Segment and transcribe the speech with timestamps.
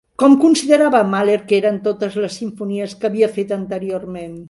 [0.21, 4.39] Com considerava Mahler que eren totes les simfonies que havia fet anteriorment?